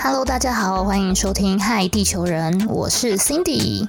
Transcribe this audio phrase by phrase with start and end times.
[0.00, 3.84] Hello，大家好，欢迎收听《嗨地球人》，我是 Cindy。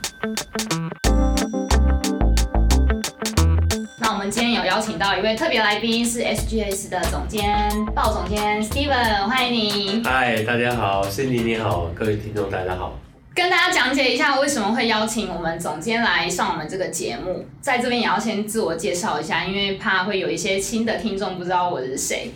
[3.99, 10.01] 那我们今天有邀请到一位特别来宾，是 SGS 的总监鲍总监 Steven，欢迎你。
[10.03, 12.97] 嗨，大家好，Cindy 你好，各位听众大家好。
[13.35, 22.31] 跟大家讲解一下为什么会邀请我们总监来上我们这个节目，在这边也要先自我介绍一下，因为怕会有一些新的听众不知道我是谁。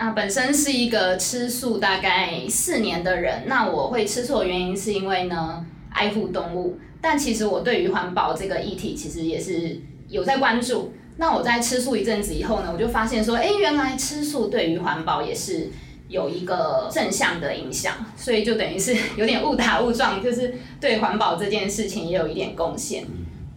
[0.00, 9.78] 那本身是一个吃素大概四年的人，那我会吃素的原因是因为呢爱护动物，但其实我对于环保这个议题其实也是
[10.08, 10.94] 有在关注。
[11.18, 15.68] 那我在吃素一阵子以后呢，我就发现说，哎，原来吃素对于环保也是
[16.08, 23.04] 有一个正向的影响，所以就等于是 有点误打误撞，就是对环保这件事情也有一点贡献。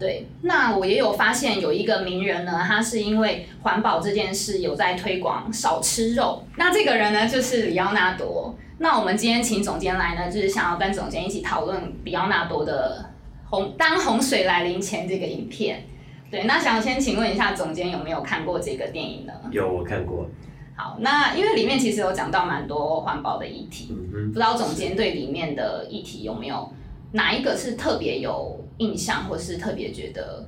[0.03, 6.43] 对，那我也有发现有一个名人呢，他是因为环保这件事有在推广少吃肉。
[6.57, 8.53] 那这个人呢，就是里奥纳多。
[8.79, 13.05] 那我们今天请总监来呢，就是想要跟总监一起讨论里奥纳多的
[13.49, 15.85] 《洪当洪水来临前》这个影片。
[16.29, 19.31] 对，那想先请问一下总监有没有看过这个电影呢？
[19.51, 20.27] 有，我看过。
[20.75, 26.69] 好，那因为里面其实有讲到蛮多环保的议题，不知道总监对里面的议题有没有
[27.13, 28.59] 哪一个是特别有？
[28.79, 30.43] 印象或是特别觉得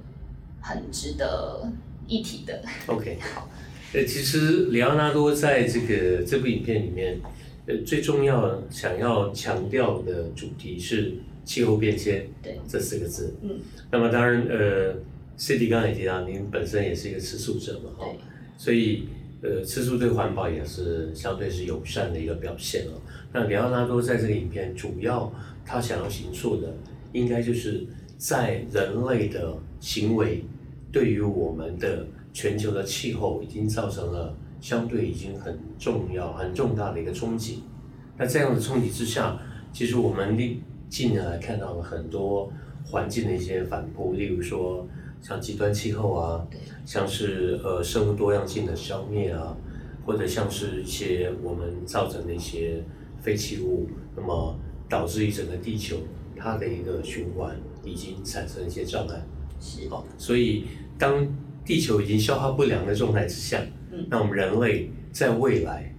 [0.60, 1.72] 很值得
[2.08, 2.60] 一提的。
[2.88, 3.48] OK，好。
[3.94, 7.20] 呃，其实里奥纳多在这个这部影片里面，
[7.68, 11.14] 呃，最重要想要强调的主题是
[11.46, 12.28] 气候变迁。
[12.42, 13.36] 对，这四个字。
[13.44, 13.60] 嗯。
[13.92, 14.96] 那么当然，呃
[15.38, 18.08] ，Cindy 刚才也提到，您本身也是一个吃素者嘛，哈。
[18.58, 19.08] 所以，
[19.44, 23.00] 呃，吃素对环保也是相对是友善的一个表现哦。
[23.32, 25.32] 那里奥纳多在这个影片主要
[25.66, 26.74] 他想要行塑的，
[27.12, 27.86] 应该就是。
[28.18, 30.46] 在人类的行为
[30.90, 37.64] 对于我们的全球的气候已经造成了相对已经很重要、很重大的一个冲击。
[38.18, 39.38] 那这样的冲击之下，
[39.74, 40.38] 其实我们
[40.88, 42.50] 近年来看到了很多
[42.86, 44.88] 环境的一些反扑，例如说
[45.22, 46.48] 像极端气候啊，
[46.86, 49.56] 像是呃生物多样性的消灭啊，
[50.06, 52.82] 或者像是一些我们造成的一些
[53.22, 54.58] 废弃物，那么
[54.90, 55.98] 导致于整个地球。
[56.38, 59.20] 它的一个循环已经产生一些障碍，
[59.60, 60.66] 是哦，所以
[61.00, 61.26] 当
[61.64, 65.96] 地球已经消化不良的状态之下，嗯，那我们人类在未来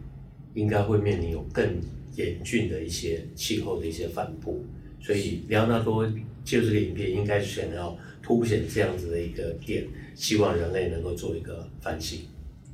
[0.52, 1.80] 应该会面临有更
[2.14, 4.62] 严峻的一些气候的一些反扑，
[5.00, 6.06] 所以里奥纳多
[6.44, 12.20] 就这个影片应该是想要凸显这样子的一个点，希望人类能够做一个反省。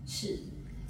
[0.04, 0.36] 是，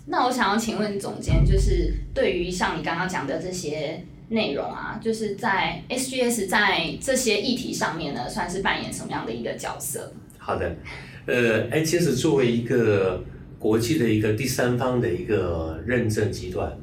[0.07, 4.03] 那我想要请问总监，就是对于像你刚刚讲的这些。
[4.33, 10.13] 内容啊，就是在 SGS 在这些议题上面呢，算是扮演什么样的一个角色？
[10.39, 10.75] 好的，
[11.27, 13.23] 呃，SGS 作为一个
[13.59, 16.77] 国际的一个第三方的一个认证集团，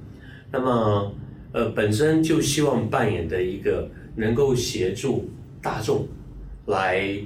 [0.51, 1.13] 那么
[1.51, 5.29] 呃，本身就希望扮演的一个能够协助
[5.61, 6.07] 大众
[6.67, 7.17] 来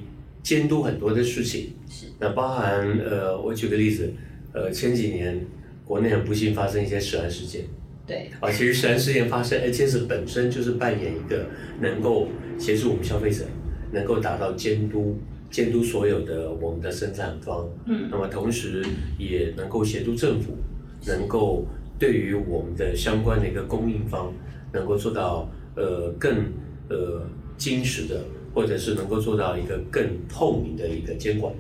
[0.42, 1.74] 监督很多的事情。
[1.90, 2.08] 是。
[2.20, 4.12] 那包含呃，我举个例子，
[4.54, 5.46] 呃，前几年
[5.86, 7.66] 国内很不幸发生一些涉案事件。
[8.06, 8.30] 对。
[8.40, 11.46] 啊，其实实案事件发生，，HS 本身就是扮演一个
[11.80, 12.28] 能够
[12.58, 13.46] 协助我们消费者，
[13.92, 15.18] 能够达到监督、
[15.50, 18.84] 监督所有的我们的生产方，嗯，那么同时
[19.18, 20.58] 也能够协助政府，
[21.06, 21.66] 能够
[21.98, 24.34] 对于我们的相关的一个供应方，
[24.72, 26.52] 能够做到呃更
[26.90, 27.26] 呃
[27.58, 28.20] 坚实的，
[28.54, 31.54] 或者是能够做到一个更透明的一个监管，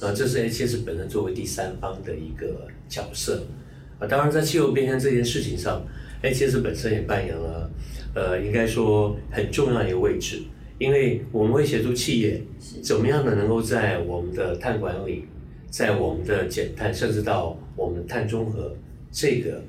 [0.00, 3.42] 啊，这是 H S 本身作为第三方的一个角色。
[4.04, 5.82] 啊，当然，在气候变迁这件事情上
[6.20, 7.70] ，H S 本身也扮演了，
[8.14, 10.42] 呃，应该说很重要一个位置，
[10.78, 12.42] 因为我们会协助企业
[12.82, 15.24] 怎么样的能够在我们的碳管理，
[15.70, 18.76] 在我们的减碳，甚至到我们碳中和
[19.10, 19.62] 这个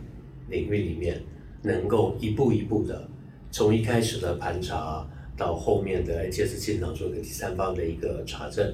[0.50, 1.22] 领域里面，
[1.64, 3.08] 能够一步一步的，
[3.52, 5.08] 从一开始的盘查，
[5.38, 8.74] 到后面的 H S 进场做一个第三方的一个查证，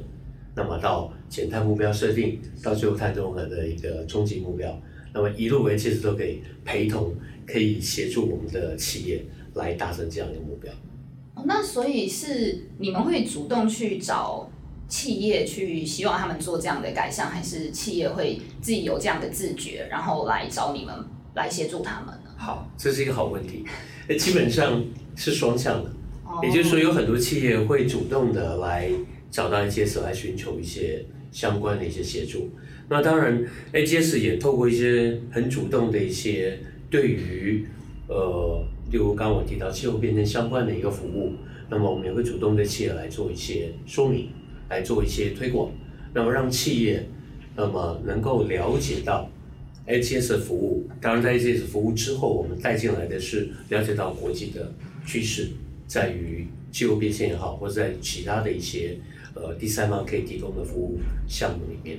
[0.55, 4.81] 那么到减碳目标设定，到最后碳中和的一个终极目标。
[5.13, 7.13] 那么一路为其实都可以陪同，
[7.45, 10.71] 可以协助我们的企业来达成这样的目标。
[11.35, 14.49] 哦，那所以是你们会主动去找
[14.87, 20.93] 企业去希望他们做这样的改善，还是企业会自己有这样的自觉，然后来找你们
[21.35, 22.31] 来协助他们呢？
[22.37, 23.65] 好，这是一个好问题。
[24.07, 24.83] 那基本上
[25.15, 25.91] 是双向的，
[26.43, 28.89] 也就是说有很多企业会主动的来
[29.29, 32.49] 找到一些所来寻求一些相关的一些协助。
[32.91, 33.41] 那当然
[33.71, 36.59] ，AGS 也透过一些很主动的一些
[36.89, 37.65] 对于
[38.09, 38.61] 呃，
[38.91, 41.31] 例如刚刚我提到气候变迁相关的一个服务，
[41.69, 44.27] 那么我们也会主动对企业来做一些说明，
[44.69, 45.71] 来做一些推广，
[46.13, 47.07] 那么让企业
[47.55, 49.31] 那么能够了解到
[49.87, 54.69] ATS 的服务，当然在 ATS 服务之后，我们带进来的是了解到国际的
[55.05, 55.47] 趋势，
[55.87, 58.97] 在于气候变迁也好，或者在其他的一些
[59.33, 61.97] 呃第三方可以提供的服务项目里面。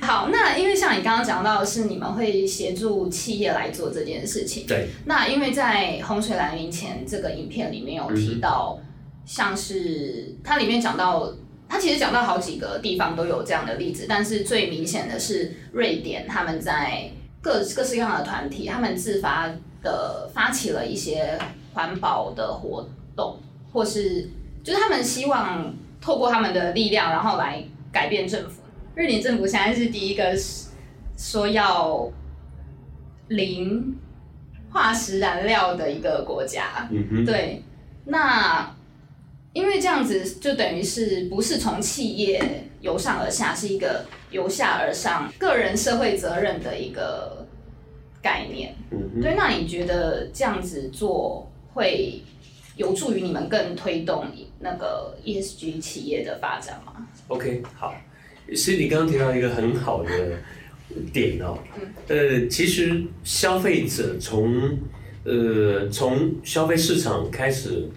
[0.00, 4.66] 好，那因为像你刚刚讲到的是，你们会协助企业来做这件事情。
[4.66, 4.88] 对。
[5.04, 8.78] 那因为在洪水来临前这个影片里面有提到，
[9.24, 11.32] 像是它里面讲到。
[11.68, 17.10] 它其实讲到好几个地方都有这样的例子，但是最明显的是瑞典，他们在
[17.40, 19.50] 各各式各样的团体，他们自发
[19.82, 21.36] 的发起了一些
[21.74, 23.36] 环保的活动，
[23.72, 24.30] 或是
[24.62, 28.62] 就是他们希望透过他们的力量，然后来改变政府。
[28.96, 30.34] 瑞典政府现在是第一个
[31.18, 32.10] 说要
[33.28, 33.94] 零
[34.70, 36.88] 化石燃料的一个国家，
[37.24, 37.62] 对，
[38.06, 38.74] 那。
[39.52, 47.46] 因为这样子就等于是不是从企业由上而下，是一个由下而上个人社会责任的一个
[48.20, 48.76] 概念。
[49.22, 52.20] 对，那你觉得这样子做会
[52.76, 54.26] 有助于你们更推动
[54.60, 57.94] 那个 ESG 企业的发展吗？OK，好，
[58.48, 60.38] 其实你刚刚提到一个很好的
[61.12, 61.58] 点哦，
[62.08, 64.78] 呃，其实消费者从
[65.24, 67.88] 呃从消费市场开始。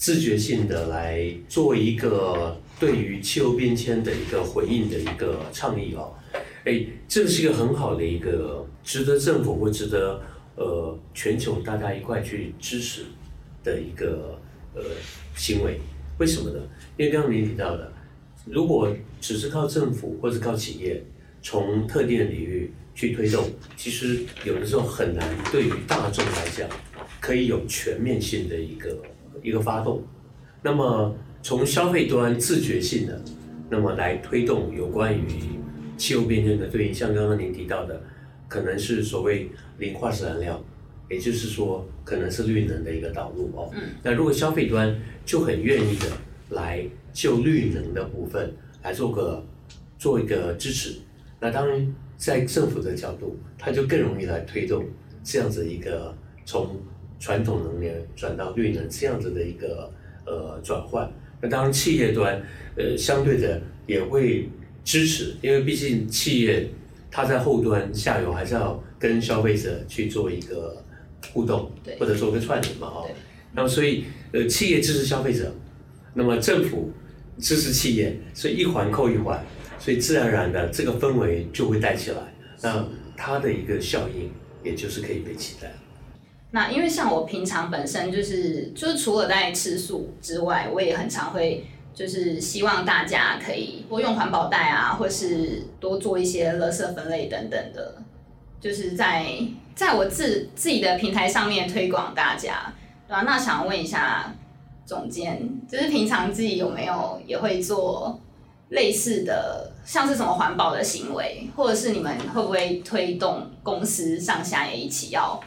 [0.00, 6.14] 自觉性的来做一个对于气候变迁的一个回应的一个倡议哦，
[6.64, 10.18] 哎，这是一个很好的一个值得政府或值得
[10.56, 13.02] 呃全球大家一块去支持
[13.62, 14.40] 的一个
[14.74, 14.82] 呃
[15.36, 15.78] 行为。
[16.16, 16.58] 为什么呢？
[16.96, 17.92] 因为刚刚您提到的，
[18.46, 21.02] 如果只是靠政府或者靠企业
[21.42, 26.68] 从特定的领域去推动，其实有的时候很难对于大众来讲
[27.20, 28.96] 可以有全面性的一个。
[29.42, 30.02] 一个发动，
[30.60, 33.18] 那么从消费端自觉性的，
[33.70, 35.24] 那么来推动有关于
[35.96, 38.02] 气候变迁的对应，像刚刚您提到的，
[38.48, 39.48] 可能是所谓
[39.78, 40.62] 零化石燃料，
[41.08, 43.70] 也就是说可能是绿能的一个导入哦。
[43.72, 43.80] 嗯。
[44.02, 44.94] 那如果消费端
[45.24, 46.06] 就很愿意的
[46.50, 49.46] 来就绿能的部分来做个
[49.98, 50.96] 做一个支持，
[51.38, 54.84] 那当然在政府的角度，它就更容易来推动
[55.22, 56.76] 这样子一个从。
[57.22, 59.92] 传统能源转到绿能这样子的一个
[60.24, 61.06] 呃转换，
[61.42, 62.42] 那当然企业端
[62.78, 64.48] 呃相对的也会
[64.82, 66.70] 支持，因为毕竟企业
[67.10, 70.82] 它在后端下游还是要跟消费者去做一个
[71.30, 73.10] 互动，或者做个串联嘛哦，
[73.52, 75.54] 那么所以呃企业支持消费者，
[76.14, 76.90] 那么政府
[77.40, 79.42] 支持企业，所以一环扣一环，
[79.78, 82.18] 所以自然而然的这个氛围就会带起来，
[82.62, 84.30] 那它的一个效应
[84.62, 85.72] 也就是可以被期待。
[86.52, 91.64] 那因为像我平常本身就是就是除了在吃素之外，我也很常会
[91.94, 98.02] 就是希望大家可以多用环保袋啊，或是多做一些垃圾分类等等的，
[98.60, 99.26] 就是在
[99.76, 102.74] 在我自自己的平台上面推广大家，
[103.06, 103.22] 对吧？
[103.22, 104.34] 那想问一下
[104.90, 108.20] 总监，就是平常自己有没有也会做
[108.70, 115.40] 类似的，像是什么环保的行为，或者是你们会不会推动公司上下也一起要？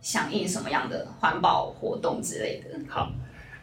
[0.00, 2.78] 响应什么样的环保活动之类的？
[2.88, 3.12] 好，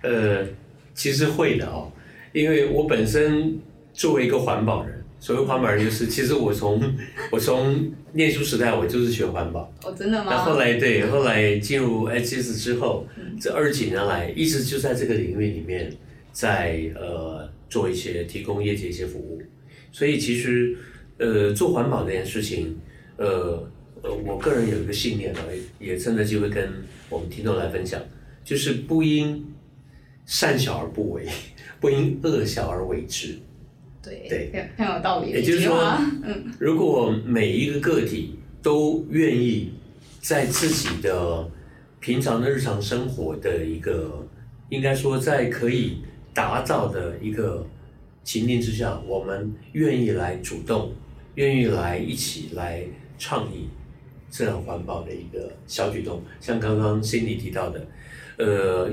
[0.04, 0.46] 呃，
[0.94, 1.92] 其实会的哦，
[2.32, 3.60] 因为我本身
[3.92, 6.80] 作为一个环保人，所谓环保人就是，其实我从
[7.32, 9.62] 我从念书时代我就是学环保。
[9.84, 10.28] 哦，真的吗？
[10.30, 13.08] 那后来对，后来进入 HS 之后，
[13.42, 15.92] 这二十几年来一直就在这个领域里面，
[16.32, 19.42] 在呃做一些提供业界一些服务，
[19.92, 20.78] 所以其实
[21.18, 22.78] 呃做环保这件事情，
[23.18, 23.68] 呃。
[24.04, 25.42] 呃，我个人有一个信念啊，
[25.80, 26.72] 也趁着机会跟
[27.10, 28.00] 我们听众来分享，
[28.44, 29.44] 就是不因
[30.28, 31.28] 善小而不为，
[31.82, 33.40] 不因恶小而为之。
[34.10, 35.32] 对对，很有道理。
[35.32, 35.78] 也就是说，
[36.24, 39.74] 嗯，如果每一个个体都愿意
[40.22, 41.50] 在自己的
[42.00, 44.28] 平常的日常生活的一个，
[44.70, 45.98] 应该说在可以
[46.34, 47.66] 达到的一个
[48.24, 50.92] 情境之下，我们愿意来主动，
[51.36, 52.84] 愿意来一起来
[53.18, 53.70] 倡议。
[54.28, 57.88] 自然环保的一个小举动，像刚刚心里提到的，
[58.36, 58.90] 呃，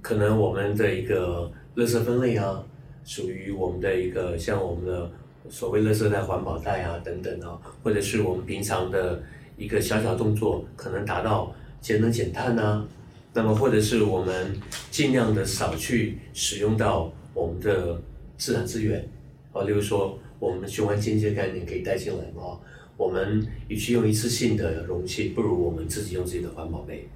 [0.00, 2.62] 可能我们的一个垃圾分类啊，
[3.06, 5.10] 属于我们的一个像我们的
[5.48, 9.22] 所谓垃圾袋、环保袋啊等等啊，或者是我们平常的
[9.56, 12.86] 一个小小动作，可能达到节能减碳呐。
[13.32, 14.54] 那么或者是我们
[14.90, 18.00] 尽量的少去使用到我们的
[18.36, 19.06] 自然资源，
[19.52, 22.58] 啊，例如说我们循环经济的概念可以带进来嘛。
[22.96, 27.06] 我们与其用一次性的容器，不如我们自己用自己的环保杯。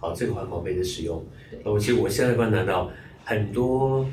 [0.00, 1.24] 好，这个环保杯的使用，
[1.62, 2.90] 我其实我现在观察到
[3.24, 4.04] 很多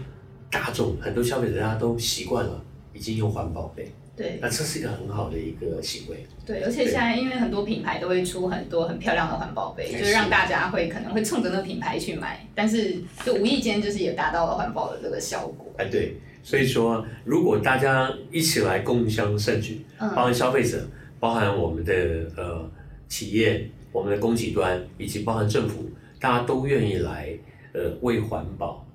[0.52, 2.64] 大众、很多消费者，大家都习惯了，
[2.94, 3.92] 已经用环保杯。
[4.16, 6.26] 对，那这是一个很好的一个行为。
[6.46, 15.72] 对，而且现在因为很多品牌都会出很多很漂亮的环保杯，就是让大家会可能会冲着那个品牌去买，但是就无意间就是也达到了环保的这个效果。
[15.78, 20.86] 哎，对，所以说如果大家一起来共襄盛举，包含消费者，
[21.18, 21.94] 包含我们的
[22.36, 22.70] 呃
[23.08, 25.90] 企业，我们的供给端，以及包含政府，
[26.20, 27.30] 大家都愿意来
[27.72, 28.86] 呃为环保、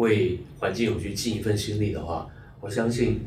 [0.00, 2.26] 为环境有序尽一份心力的话，
[2.60, 3.20] 我相信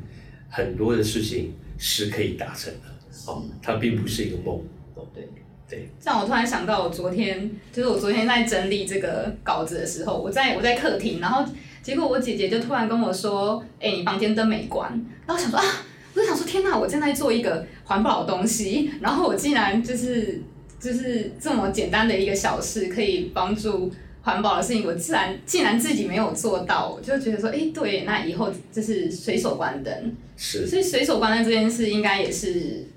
[0.50, 3.32] 很多的事情是可以达成的。
[3.32, 4.62] 哦，它并不是一个梦。
[4.96, 5.28] 哦，对
[5.70, 5.88] 对。
[6.00, 11.46] 这样我突然想到，我昨天就是我昨天在整理这个稿子的时候，我在我在客厅，然后
[11.82, 14.90] 结果我姐姐就突然跟我说：“哎，你房间灯没关。”
[15.26, 15.66] 然后我想说啊，
[16.14, 20.42] 我就想说天哪，我正在做一个环保的东西，然后我竟然就是
[20.80, 23.92] 就是这么简单的一个小事，可以帮助
[24.24, 30.16] 环保的事情，我自然既然自己没有做到，我就觉得说，哎，对，那以后就是随手关灯。
[30.36, 30.66] 是。
[30.66, 32.88] 所以随手关灯这件事，应该也是。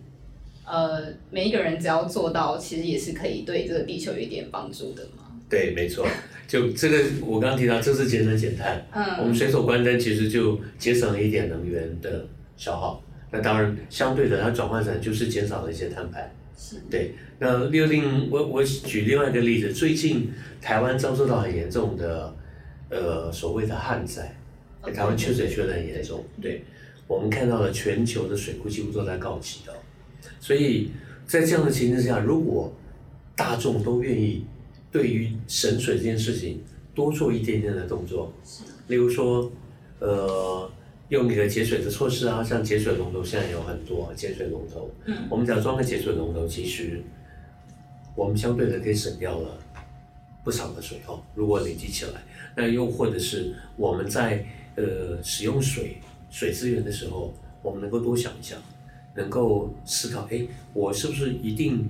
[0.69, 5.23] 呃，每一个人只要做到，其实也是可以对这个地球有一点帮助的嘛。
[5.49, 6.05] 对，没错，
[6.49, 8.85] 就这个我刚刚提到，这是节能减碳。
[8.91, 9.19] 嗯。
[9.21, 13.01] 我们随手关灯，其实就节省了一点能源的消耗。
[13.31, 16.35] 那当然，相对的，它转换成就是减少了一些碳排。
[16.59, 16.79] 是。
[16.91, 17.15] 对。
[17.39, 20.29] 那另另我我举另外一个例子，最近
[20.67, 22.35] 台湾遭受到很严重的
[22.91, 24.37] 呃所谓的旱灾，
[24.93, 26.25] 台湾缺水缺的很严重。
[26.43, 26.65] 对。
[27.07, 29.73] 我们看到了全球的水库几乎都在告急的。
[30.41, 30.91] 所以
[31.25, 32.73] 在这样的情境下，如果
[33.37, 34.45] 大众都愿意
[34.91, 36.61] 对于省水这件事情
[36.97, 38.33] 多做一点点的动作，
[38.89, 39.49] 例如说，
[40.01, 40.69] 呃，
[41.11, 47.01] 用你的节水的措施啊，像节水龙头现在有很多节水龙头，嗯，我们只要装个节水龙头，其实
[48.17, 49.57] 我们相对的可以省掉了
[50.47, 51.21] 不少的水哦。
[51.35, 52.23] 如果累积起来，
[52.57, 55.97] 那又或者是我们在呃使用水
[56.31, 58.57] 水资源的时候，我们能够多想一想。
[59.17, 61.89] 能够思考，哎，我是不是一定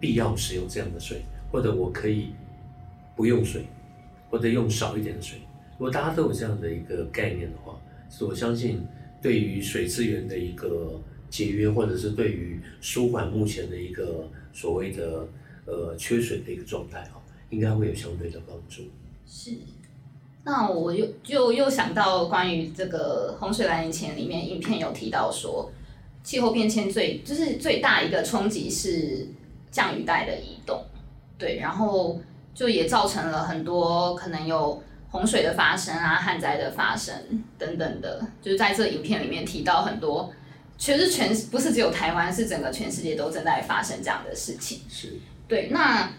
[0.00, 1.22] 必要使用这样的水，
[1.52, 2.32] 或者我可以
[3.14, 3.62] 不用水，
[4.28, 5.38] 或者用少一点的水？
[5.78, 8.84] 如果大家都有这样的一个概念的话，是我相信
[9.22, 11.00] 对于水资源的一个
[11.30, 15.28] 节约，或者是对于舒缓目前的一个所谓的
[15.66, 17.15] 呃缺水的一个状态啊，
[17.50, 18.82] 应该会有相对的帮助。
[19.26, 19.52] 是，
[20.44, 25.70] 那我又就又想到关于这个洪水来临前里面影片有提到说。
[26.24, 29.28] 气候变迁最就是最大一个冲击是
[29.70, 30.84] 降雨带的移动，
[31.38, 32.20] 对，然后
[32.52, 37.14] 就也造成了很多可能有洪水的发生啊、旱灾的发生
[37.56, 40.32] 等等的，就是在这影片里面提到很多，
[40.76, 44.80] 其实全不是只有台湾，是整个全世界都正在发生这样的事情。
[44.88, 45.12] 是，
[45.46, 46.10] 对，那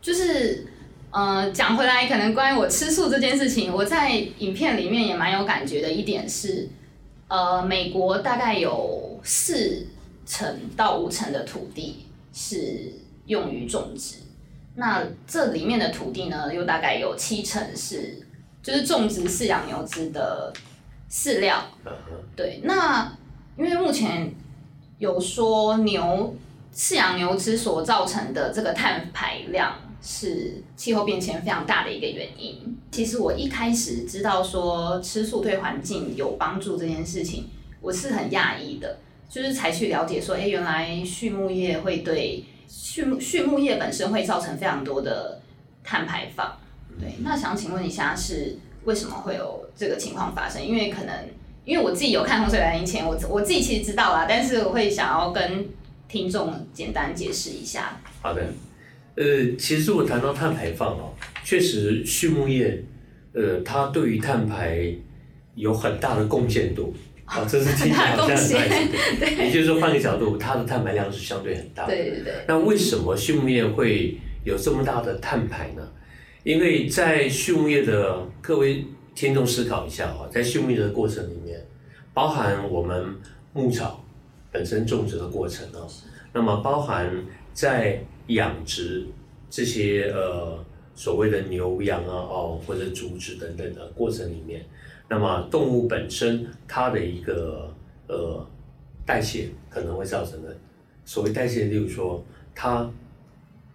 [0.00, 0.66] 就是
[1.10, 6.68] 呃讲回来，可能关于我吃素这件事情，我在影片里面也蛮有感觉的一点是。
[7.30, 9.86] 呃，美国大概有四
[10.24, 12.90] 成到五成的土地是
[13.26, 14.20] 用于种植，
[14.76, 18.26] 那这里面的土地呢，又大概有七成是
[18.62, 20.50] 就是种植饲养牛只的
[21.10, 21.62] 饲料。
[22.34, 23.12] 对，那
[23.58, 24.32] 因为目前
[24.96, 26.34] 有说牛
[26.74, 29.74] 饲养牛只所造成的这个碳排量。
[30.00, 32.76] 是气候变迁非常大的一个原因。
[32.90, 37.46] 其实我一开始知道说吃素对环境有帮助这件事情，
[37.80, 45.40] 我是很讶异的，就是才去了解说，哎，原来畜牧业会对畜畜牧业本身会造成非常多的
[45.84, 46.56] 碳排放。
[46.98, 50.64] 对，那想请问一下，是为什么会有这个情况发生？
[50.64, 51.14] 因为可能
[51.64, 55.68] 因为我自己有看洪水来临前，我我自己其实知道啦，但是我会想要跟
[56.08, 58.00] 听众简单解释一下。
[58.22, 58.42] 好的。
[59.18, 62.80] 呃，其实我谈到碳排放哦，确实畜牧业，
[63.32, 64.94] 呃，它对于碳排
[65.56, 66.94] 有很大的贡献度
[67.24, 71.92] 啊，这是听起来好像很 对，也就是说换个角度，它的碳排量是相对很大的。
[71.92, 72.32] 对对对。
[72.46, 75.82] 那为什么畜牧业会有这么大的碳排呢？
[76.44, 78.84] 因为在畜牧业的各位
[79.16, 81.60] 听众思考一下啊，在畜牧业的过程里面，
[82.14, 83.04] 包含我们
[83.52, 84.04] 牧草
[84.52, 85.82] 本身种植的过程啊，
[86.32, 87.12] 那么包含
[87.52, 89.06] 在养殖
[89.50, 94.64] 这些呃所谓的牛羊啊哦或者猪只等等的过程里面，
[95.08, 97.74] 那么动物本身它的一个
[98.06, 98.46] 呃
[99.06, 100.56] 代谢可能会造成的
[101.04, 102.90] 所谓代谢，例如说它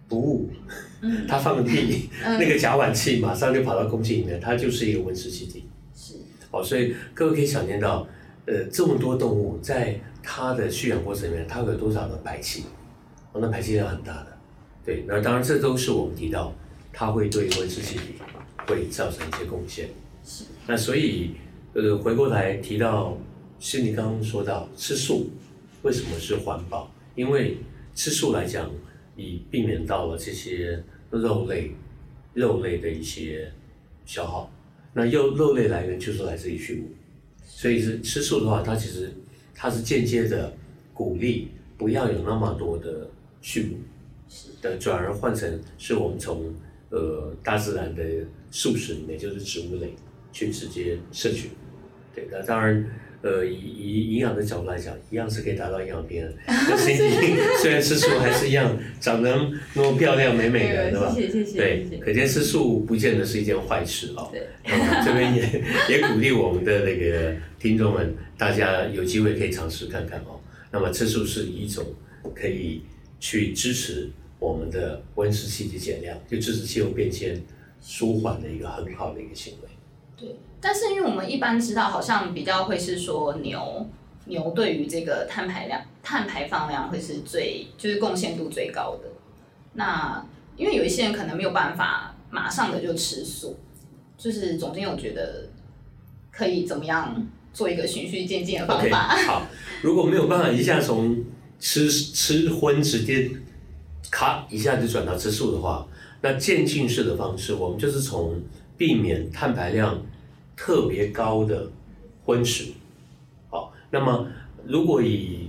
[0.06, 0.50] 不误，
[1.26, 5.64] 它放屁，那个甲烷气马上就跑到空气里面，它就是一个温室气体。
[5.94, 6.14] 是
[6.50, 8.06] 哦，所以各位可以想见到，
[8.46, 12.64] 呃，这么多动物在它的驯养过程里面，它会有多少的排气？
[13.32, 14.33] 哦，那排气量很大的。
[14.84, 16.54] 对，那当然这都是我们提到，
[16.92, 18.02] 它会对温室气体
[18.66, 19.88] 会造成一些贡献。
[20.24, 21.30] 是那所以，
[21.72, 23.16] 呃，回过来提到，
[23.58, 25.30] 是你刚刚说到吃素，
[25.82, 26.92] 为什么是环保？
[27.14, 27.56] 因为
[27.94, 28.70] 吃素来讲，
[29.16, 31.72] 以避免到了这些肉类、
[32.34, 33.50] 肉类的一些
[34.04, 34.52] 消耗。
[34.92, 36.88] 那肉肉类来源就是来自于畜牧，
[37.44, 39.12] 所以是吃素的话，它其实
[39.54, 40.52] 它是间接的
[40.92, 43.10] 鼓励不要有那么多的
[43.42, 43.76] 畜牧，
[44.62, 46.54] 的转而换成是我们从
[46.90, 48.02] 呃大自然的
[48.50, 49.94] 素食里面，就是植物类
[50.32, 51.50] 去直接摄取。
[52.14, 52.84] 对，那当然。
[53.24, 56.30] 呃，以以营养的角度来讲，一样是可以达到营养平衡。
[56.46, 59.34] 但是你虽然吃素，还是一样长得
[59.72, 61.10] 那么漂亮、美美的，对吧？
[61.16, 61.56] 谢谢谢谢。
[61.56, 64.28] 对，可见吃素不见得是一件坏事哦。
[64.30, 64.46] 对。
[65.02, 70.38] 这边也也鼓励我们的那个听众们，大家有机会可以尝试看看哦。
[70.70, 71.82] 那么吃素是一种
[72.34, 72.82] 可以
[73.18, 74.10] 去支持
[74.44, 77.42] 我们的温室气体减量，就支持气候变迁
[77.80, 79.68] 舒缓的一个很好的一个行为。
[80.16, 80.36] 对。
[80.60, 83.86] 但是因为我们一般知道，好像比较会是说牛
[84.26, 89.08] 牛对于这个碳排量、碳排放量会是最就是贡献度最高的。
[89.74, 90.24] 那
[90.56, 93.56] 因为有一些人可能没有办法马上的就吃素，
[94.16, 95.48] 就是总监有觉得
[96.30, 99.16] 可以怎么样做一个循序渐进的方法？
[99.26, 99.46] 好，
[99.82, 101.24] 如果没有办法一下从
[101.60, 103.30] 吃吃荤直接
[104.14, 105.84] 咔一下就转到吃素的话，
[106.20, 108.40] 那渐进式的方式，我们就是从
[108.78, 110.00] 避免碳排量。
[110.56, 111.68] 特别高的
[112.24, 112.66] 荤食，
[113.50, 114.24] 好，那么
[114.64, 115.48] 如果以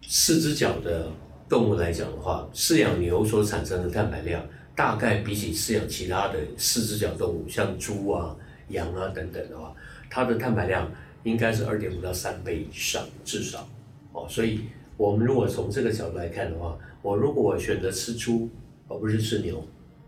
[0.00, 1.12] 四只脚的
[1.46, 4.42] 动物来讲的话，饲养牛所产生的碳排量，
[4.74, 8.34] 大概比起饲养其他的四只脚动物，像猪啊、
[8.68, 9.74] 羊啊等等的话，
[10.08, 10.90] 它的碳排量
[11.22, 13.68] 应该是二点五到三倍以上，至少，
[14.12, 14.60] 哦，所以
[14.96, 18.48] 我们如果从这个角度来看的话，我如果选择吃猪
[18.88, 19.64] 而不是吃牛，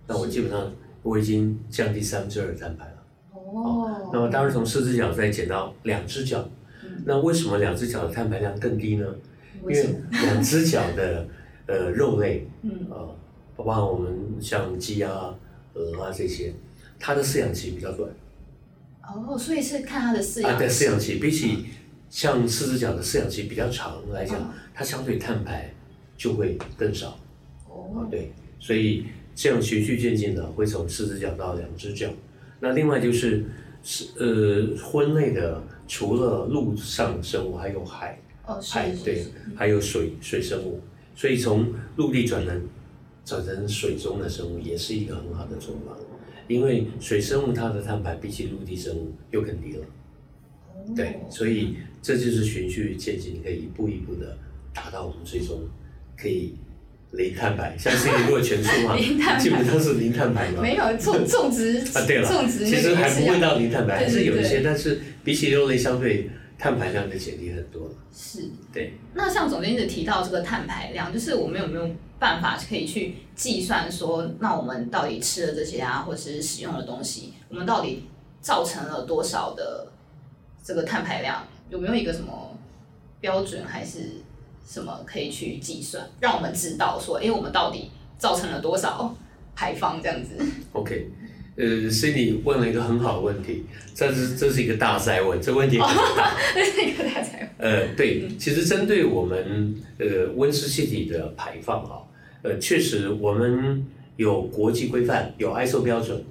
[0.07, 2.93] 那我基本上我已经降低三分之二的碳排了。
[3.33, 6.49] 哦，那么当然从四只脚再减到两只脚，
[7.05, 9.07] 那为什么两只脚的碳排量更低呢？
[9.63, 11.27] 因为 两只脚的
[11.67, 13.09] 呃肉类，嗯啊，
[13.57, 15.35] 包括我们像鸡啊、
[15.75, 16.53] 鹅啊这些，
[16.99, 18.11] 它的饲养期比较短。
[19.03, 20.53] 哦，所以是看它的饲养。
[20.53, 21.67] 啊，对，饲养期比起
[22.11, 25.73] 像四只脚的饲养期比较长来讲，它相对碳排
[26.19, 27.19] 就会更少。
[27.67, 32.11] 哦，对，所以这样循序渐进的会从四只脚到两只脚。
[32.61, 33.47] 那另外就是
[33.83, 38.21] 是呃婚类的，除了陆上生物，还有海。
[38.47, 40.81] 哦海对，还有水水生物，
[41.15, 42.67] 所以从陆地转成
[43.23, 45.95] 转成水中的生物，也是一个很好的做法。
[46.47, 49.85] 因为水生物它的碳排比起陆地生物又更低了，
[50.97, 54.39] 对，所以这就是循序渐进，可以一步一步的
[54.73, 55.61] 达到我们最终
[56.21, 56.57] 可以。
[57.13, 58.95] 零碳排，像是你如果全素嘛，
[59.39, 60.61] 基本上是零碳排嘛。
[60.61, 66.29] 没有种 种植啊，对了，种植其实还不会到零碳排，还是有一些，但是比起肉类相对
[66.59, 67.95] 碳排量就减低很多了。
[68.15, 68.43] 是，
[68.75, 68.93] 对。
[69.15, 78.05] 那像总监一直提到这个碳排量，就是我们有没有办法可以去计算说，那我们到底吃了这些啊，或者是使用的东西，我们到底
[78.43, 79.91] 造成了多少的
[80.63, 81.43] 这个碳排量？
[81.71, 82.55] 有没有一个什么
[83.19, 84.01] 标准，还是？
[84.69, 89.17] 什么可以去计算，让我们知道说，哎，我们到底造成了多少
[89.57, 90.37] 排放这样子
[90.73, 91.09] ？OK，
[91.57, 97.71] 呃，Cindy 问了一个很好的问题，这是这是一个大灾问，这问题很大， 这是一个大灾问。
[97.71, 102.05] 呃，对，其实针对我们呃温室气体的排放啊，
[102.43, 103.83] 呃，确实我们
[104.17, 106.23] 有国际规范，有 ISO 标准，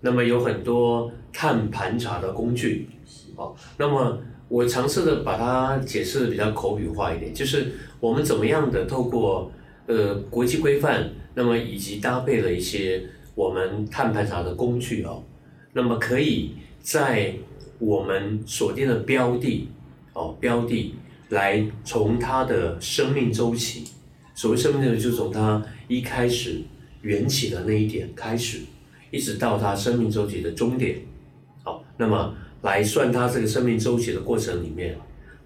[0.00, 2.88] 那么有很多碳盘查的工具，
[3.36, 4.18] 哦，那么。
[4.54, 9.50] 我尝试的把它解释的比较口语化一点，就是我们怎么样的透过
[9.88, 13.02] 呃国际规范，那么以及搭配了一些
[13.34, 15.24] 我们碳排查的工具哦，
[15.72, 17.34] 那么可以在
[17.80, 19.70] 我们锁定的标的
[20.12, 20.94] 哦标的
[21.30, 23.82] 来从它的生命周期，
[24.36, 26.62] 所谓生命周期就从它一开始
[27.02, 28.60] 缘起的那一点开始，
[29.10, 31.00] 一直到它生命周期的终点，
[31.64, 32.36] 好，那么。
[32.64, 34.98] 来算它这个生命周期的过程里面，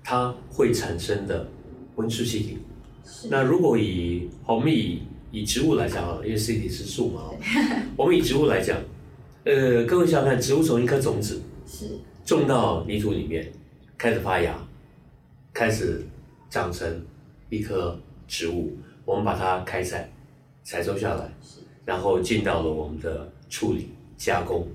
[0.04, 1.48] 它会产生的
[1.96, 2.59] 温室气体。
[3.28, 5.02] 那如果以我们以
[5.33, 7.22] 以植物来讲啊，因为气体是树嘛，
[7.98, 8.78] 我们以植物来讲，
[9.42, 13.50] 呃，各位想想看，植物从一颗种子是种到泥土里面，
[13.96, 14.57] 开始发芽，
[15.52, 16.07] 开始
[16.48, 17.04] 长成
[17.50, 20.09] 一棵植物，我们把它开采，
[20.62, 21.28] 采收下来，
[21.85, 24.68] 然后进到了我们的处理加工，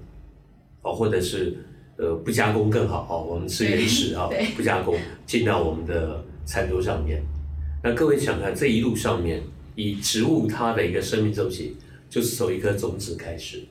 [0.82, 1.56] 哦，或者是。
[2.04, 3.24] 呃，不加工更好哦。
[3.24, 7.24] 我们吃原始啊，不加工进到我们的餐桌上面。
[7.82, 9.42] 那各位想看这一路上面，
[9.76, 11.78] 以植物它的一个生命周期，
[12.10, 13.64] 就是从一颗种子开始，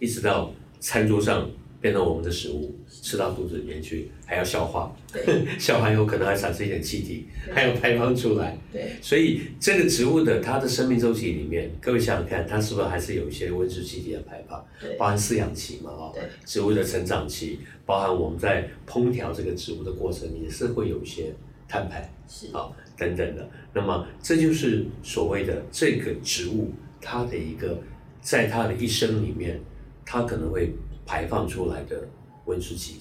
[0.00, 8.58] 一直到餐桌上变成我们的食物，吃到肚子里面去，还要消化，对 消化以后可能还产生一点气体，还要排放出来。
[8.72, 14.62] 对，所以这个植物的它的生命周期里面，各位想想看，它是不是还是有一些温室气体的排放？
[14.80, 21.34] 对包含饲养期嘛，哦对，植物的成长期，包含我们在烹调这个植物的过程，也是会有一些
[21.68, 22.10] 碳排。
[22.26, 23.46] 是啊等等的。
[23.72, 26.70] 那么这就是所谓的这个植物
[27.00, 27.78] 它的一个
[28.20, 29.60] 在它的一生里面，
[30.06, 30.72] 它可能会
[31.04, 32.08] 排放出来的
[32.46, 33.00] 温室气体。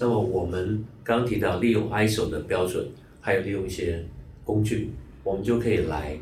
[0.00, 2.86] 那么我们刚刚提到利用 ISO 的标准，
[3.20, 4.04] 还有利用一些
[4.44, 4.90] 工具，
[5.22, 6.18] 我们就可以来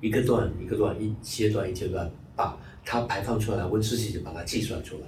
[0.00, 5.06] 一个段一个段一阶段一阶段把它排放出来的温室气体把它计算出来，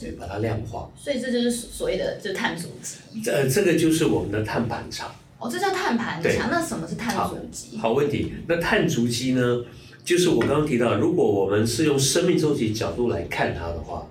[0.00, 0.90] 对，把它量化。
[0.96, 3.20] 所以这就是所谓的就碳足迹。
[3.22, 5.14] 这、呃、这个就是我们的碳盘查。
[5.38, 6.48] 哦，这叫碳盘对查。
[6.50, 7.76] 那什么是碳足迹？
[7.76, 8.32] 好问题。
[8.46, 9.64] 那碳足迹呢？
[10.02, 14.06] 就是我刚刚提到，如果我们是用生命周期角度来看它的话，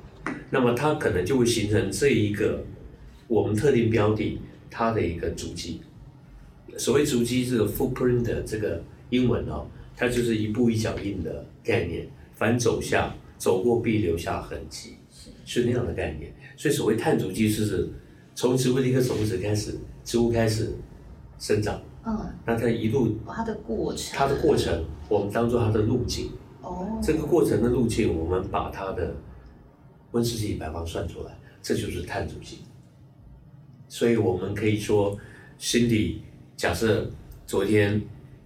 [0.51, 2.63] 那么它可能就会形成这一个
[3.27, 5.81] 我们特定标的它的一个足迹。
[6.77, 9.65] 所谓足迹，这个 footprint 的这个英文哦，
[9.97, 14.91] 它就是一步一脚印的概念，反走下走过必留下痕迹，
[15.49, 16.31] 是那样的概念。
[16.55, 17.89] 所以所谓碳足迹，就是
[18.35, 20.71] 从植物的一个种子开始，植物开始
[21.39, 21.81] 生长。
[22.05, 24.15] 嗯，那它一路哦它的过程。
[24.15, 26.29] 它的过程，我们当做它的路径。
[26.61, 29.15] 哦，这个过程的路径，我们把它的
[30.11, 32.59] 温室气体排放算出来，这就是碳足迹。
[33.87, 35.17] 所以我们可以说
[35.59, 36.17] ，Cindy
[36.55, 37.09] 假设
[37.47, 37.99] 昨天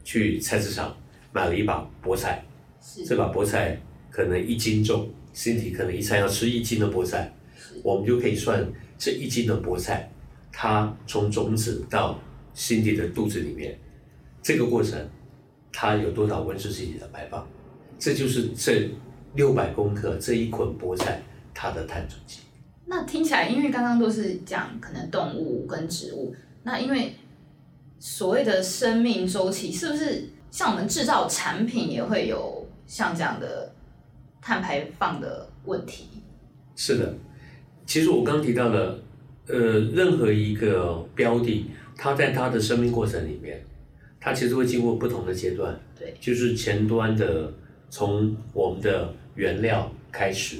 [0.06, 0.96] 去菜市场
[1.34, 2.46] 买了一把菠菜，
[2.82, 3.78] 是这把菠菜
[4.10, 7.34] 可能一斤重，Cindy 可能一餐要吃一斤的菠菜，
[7.84, 8.66] 我们就可以算
[8.98, 10.12] 这一斤的菠菜，
[10.52, 12.20] 它从种子到
[12.56, 13.78] Cindy 的肚子里面，
[14.42, 15.10] 这个过程
[15.72, 17.48] 它有多少温室气体的排放，
[17.98, 18.90] 这就是这
[19.36, 21.22] 六百公克这一捆菠菜
[21.54, 22.40] 它的碳足迹。
[22.86, 27.16] 那听起来，因为刚刚都是讲可能动物跟植物，那因为
[27.98, 33.73] 所谓的生命周期，是不是像我们制造产品也会有像这样的
[34.44, 36.06] 碳排放的问题？
[36.76, 37.16] 是的，
[37.86, 39.00] 其实我刚提到了，
[39.48, 43.64] 呃，任何一个标的，它在它的生命过程里面，
[44.20, 45.80] 它其实会经过不同的阶段。
[45.98, 47.54] 对，就是前端的
[47.90, 50.58] 从我们的原料开始，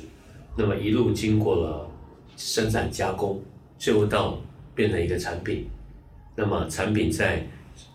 [0.56, 1.92] 那么一路经过了
[2.38, 3.42] 生产加工，
[3.78, 4.40] 最后到
[4.74, 5.68] 变成一个产品，
[6.38, 7.46] 那么产品再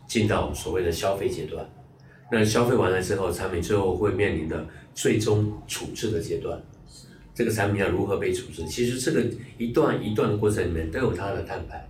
[0.06, 1.66] 进到所谓的消费阶段。
[2.30, 6.60] 那消费完了之后，产品最后会面临的最终处置的阶段。
[7.34, 8.66] 这个产品要如何被处置？
[8.66, 9.24] 其实这个
[9.56, 11.88] 一段一段的过程里面都有它的碳排，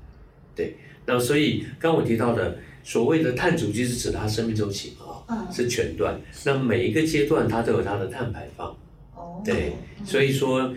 [0.55, 0.77] 对。
[1.07, 6.21] 那所以刚我提到的所谓的碳足迹是指它生命周期啊，嗯是全段。
[6.45, 8.77] 那每一个阶段它都有它的碳排放，
[9.15, 9.73] 哦，对。
[10.05, 10.71] 所以说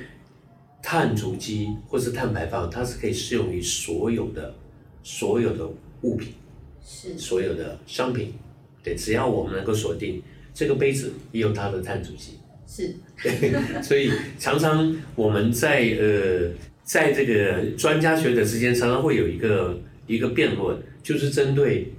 [0.82, 4.56] 碳足迹或是碳排放，它是可以适用于所有的
[5.04, 5.70] 所有的
[6.04, 6.34] 物品、
[6.82, 8.34] 是所有的商品，
[8.84, 8.96] 对。
[8.96, 10.22] 只要我们能够锁定
[10.54, 12.34] 这个杯子也有它的碳足迹。
[12.68, 13.52] 是，对，
[13.84, 16.50] 所以常常我们在呃，
[16.84, 21.92] 在这个专家学者之间，常常会有一个一个辩论，就是针对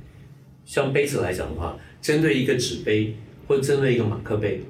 [0.65, 3.15] 像杯子来讲的话，针对一个纸杯
[3.47, 4.63] 或针对一个马克杯，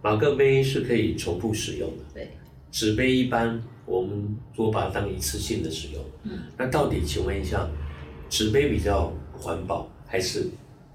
[0.00, 2.30] 马克杯是可以重复使用的，对，
[2.72, 6.02] 纸杯一般我们多把它当一次性的使用。
[6.24, 7.68] 嗯，那到底请问一下，
[8.30, 10.46] 纸杯比较环保，还是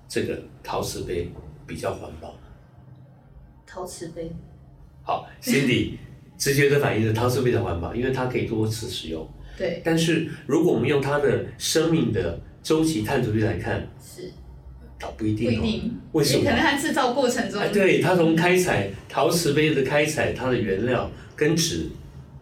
[0.07, 1.29] 这个陶瓷杯
[1.65, 2.37] 比较环保？
[3.65, 4.31] 陶瓷杯，
[5.03, 5.93] 好，Cindy
[6.37, 9.27] 直觉的反应是陶瓷杯的环保，因为它可以多次使用。
[9.57, 14.31] 对，但是如果我们用它的生命的周期碳足迹来看，是。
[14.97, 15.61] 倒不一定、哦。
[15.61, 16.45] 不一定，为什么？
[16.45, 21.89] 可能它制造过程中，哎，对，它从开采陶瓷杯的开采，它的原料跟纸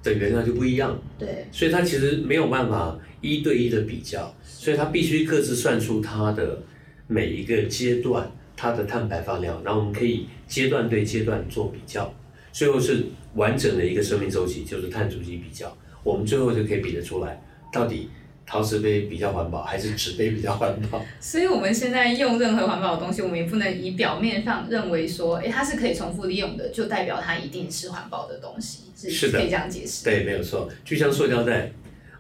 [0.04, 1.48] 的原料就不一样，对。
[1.52, 6.62] 所以它其实没有办法一对一的比较，所以它必须各自算出它的
[7.08, 12.14] 每一个阶段它的碳排放量，然后我们可以阶段对阶段做比较，
[12.52, 18.10] 最后是完整的一个生命周期，就是碳足迹比较，我们最后就可以比得出来，到底
[18.46, 21.04] 陶瓷杯比较环保还是纸杯比较环保。
[21.20, 30.04] 所以我们现在用任何环保的东西，我们也不能以表面上认为说，哎，它是可以重复利用的，就代表它一定是环保的东西，是是的可以这样解释。
[30.04, 30.70] 对，没有错。
[30.86, 31.72] 就像塑胶袋，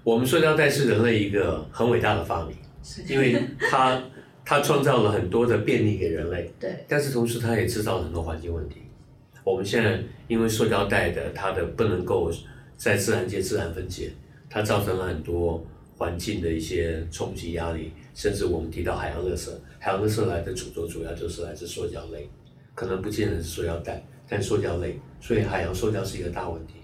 [0.04, 2.56] 我们塑胶袋是人类一个很伟大的发明，
[3.08, 4.02] 因为它
[4.46, 8.78] 它创造了很多的便利给人类，对但是同时它也制造了很多环境问题。
[9.44, 12.32] 我们现在因为塑胶袋的它的不能够
[12.78, 14.12] 在自然界自然分解，
[14.50, 15.66] 它造成了很多
[15.98, 22.30] 环境的一些冲击压力，甚至我们提到海洋垃圾，海洋垃圾来的主轴主要就是来自塑胶类，
[22.74, 26.76] 可能不见得是塑料袋，但塑胶类，所以海洋塑胶是一个大问题。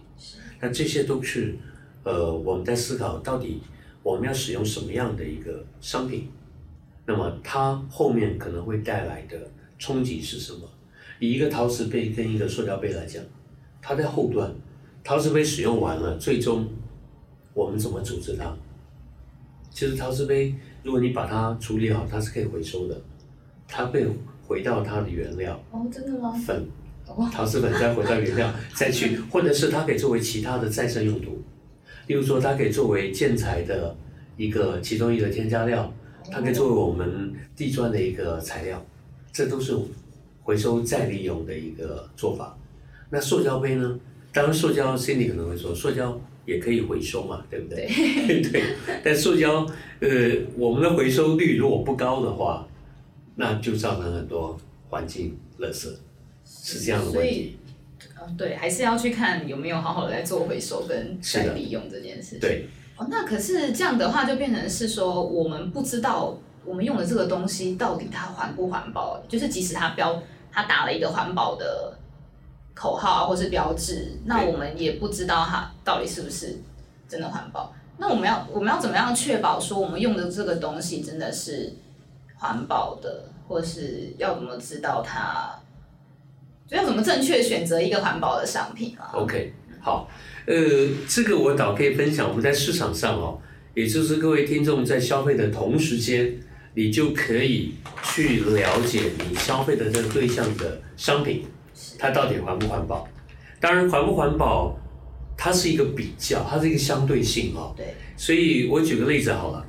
[0.61, 1.55] 那这些都是
[2.03, 3.61] 呃，我们在思考到底
[4.03, 6.29] 我们要使用什么样的一个商品，
[7.09, 9.35] 那么它后面可能会带来的
[9.79, 10.59] 冲击是什么？
[11.17, 13.19] 以一个陶瓷杯跟一个塑料杯来讲，
[13.81, 14.53] 它在后段，
[15.03, 16.67] 陶瓷杯使用完了，最终
[17.55, 18.55] 我们怎么处置它？
[19.71, 23.01] 其实陶瓷杯，如果你把它处理好，它是可以回收的，
[23.67, 24.05] 它会
[24.45, 26.31] 回到它的原料哦，真的吗？
[26.45, 26.63] 粉，
[27.33, 31.41] 陶瓷粉再回到原料 再去，或者是它可以作为其他的再生用途，
[32.05, 33.97] 例如说它可以作为建材的
[34.37, 35.91] 一个其中一个添加料，
[36.31, 38.85] 它可以作为我们地砖的一个材料，
[39.31, 39.75] 这都是
[40.41, 42.57] 回收再利用的一个做法。
[43.09, 43.99] 那塑胶杯呢？
[44.31, 47.87] 当然，塑胶 Cindy 可能会说，塑胶也可以回收嘛，对不对？
[48.43, 48.63] 对。
[49.03, 49.65] 但塑胶，
[49.99, 50.09] 呃，
[50.55, 52.67] 我们的回收率如果不高的话，
[53.35, 54.55] 那就造成很多
[54.89, 55.89] 环境垃圾，
[56.45, 57.57] 是这样的问题。
[58.21, 62.39] 嗯，对，还是要去看有没有好好的在做回收跟再利用这件事情。
[62.39, 62.67] 对。
[62.99, 71.95] 哦，那可是这样的话，就变成是说，我们不知道我们用的这个东西到底它环不环保，就是即使它标，它打了一个环保的。
[72.75, 76.61] 口号或是标志，那我们也不知道它到底是不是
[77.09, 77.73] 真的环保。
[77.97, 81.73] 那我们要我们要怎么样确保说我们用的这个东西真的是
[82.37, 85.53] 环保的，或是要怎么知道它？
[86.65, 90.07] 就要怎么正确选择一个环保的商品啊？OK，好，
[90.49, 90.55] 呃，
[91.07, 93.39] 这个我倒可以分享，我们在市场上哦，
[93.75, 96.35] 也就是各位听众在消费的同时间，
[96.73, 101.45] 你就可以去了解你消费的这个对象的商品。
[101.99, 103.07] 它到底环不环保？
[103.59, 104.75] 当然，环不环保，
[105.37, 107.75] 它是一个比较，它是一个相对性哦。
[107.77, 107.85] 对。
[108.17, 109.63] 所以我举个例子好了，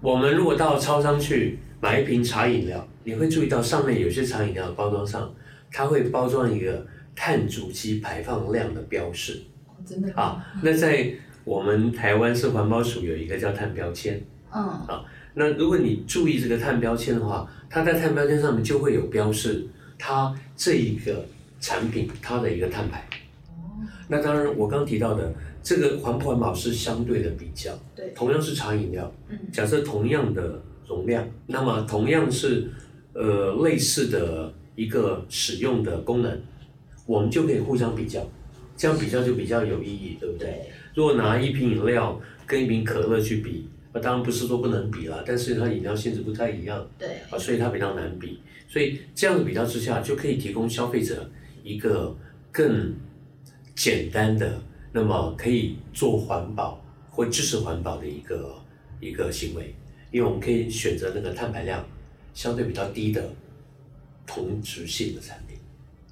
[0.00, 5.34] 我们如果到超商去买一瓶茶饮料，你会注意到上面有些茶饮料的包装上，
[5.70, 9.42] 它会包装一个碳足迹排放量的标示。
[9.86, 10.12] 真的。
[10.14, 11.12] 啊，那在
[11.44, 14.20] 我们台湾是环保署有一个叫碳标签。
[14.52, 14.62] 嗯。
[14.62, 19.66] 啊，那如果你注意这个碳标签的话，它在碳标签上面就会有标示，
[19.98, 21.24] 它这一个。
[21.60, 23.08] 产品它的一个碳排，
[24.06, 32.70] 那当然我刚提到的这个环不环保是相对的比较，对，同样是茶饮料，嗯，假设同样的容量，那么同样是
[33.14, 36.38] 呃类似的一个使用的功能，
[37.06, 38.20] 我们就可以互相比较，
[38.76, 40.70] 这样比较就比较有意义，对不对？
[40.94, 51.30] 如果拿一瓶饮料跟一瓶可乐去比，那当然不是说不能比了，但是它饮料性质不太一样，对，啊，所以它比较难比，所以这样的比较之下，就可以提供消费者。
[51.62, 52.14] 一个
[52.52, 52.94] 更
[53.74, 54.60] 简单的，
[54.92, 58.54] 那么可以做环保或支持环保的一个
[59.00, 59.74] 一个行为，
[60.12, 61.82] 因为我们可以选择那个碳排量
[62.34, 63.32] 相对比较低的
[64.26, 65.56] 同质性的产品，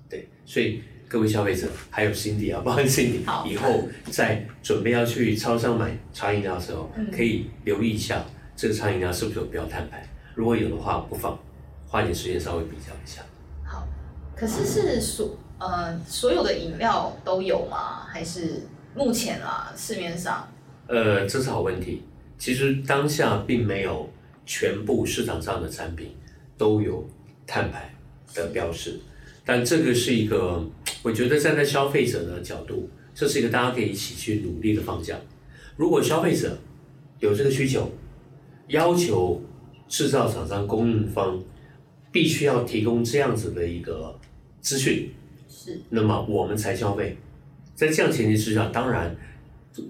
[0.08, 0.80] 对，所以
[1.12, 8.24] 各位消费者还有 Cindy 啊，包括 Cindy，以后在准备要去超商买茶饮料的时候，可以留意一下
[8.56, 11.38] 这个茶饮料是不是有标碳排，如果有的话，不妨
[11.86, 13.20] 花点时间稍微比较一下。
[13.62, 13.86] 好，
[14.34, 15.36] 可是是所。
[15.58, 18.06] 呃，所有的饮料都有吗？
[18.10, 18.62] 还是
[18.96, 20.48] 目前啊，市面上？
[20.86, 22.02] 呃，这是好问题。
[22.38, 24.10] 其实当下并没有
[24.46, 26.16] 全部市场上的产品
[26.56, 27.06] 都有
[27.46, 27.94] 碳排
[28.34, 28.98] 的标识，
[29.44, 30.64] 但这个是一个，
[31.02, 35.18] 我觉得站在消费者的角度，这是一个大家可以一起去努力的方向。
[35.76, 36.58] 如果消费者
[37.18, 37.90] 有这个需求，
[38.68, 39.42] 要求
[39.88, 41.42] 制造厂商、供应方
[42.10, 44.18] 必须要提供这样子的一个
[44.60, 45.10] 资讯。
[45.48, 47.16] 是，那么我们才消费，
[47.74, 49.16] 在这样前提之下，当然，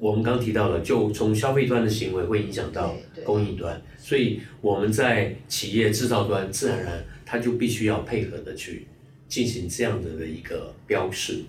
[0.00, 8.86] 我们刚提到了，就从消费端的行为会影响到供应端，所以我们在企业制造端，自然而然，它就必须要配合的去
[9.33, 11.42] 进行这样子的一个标示。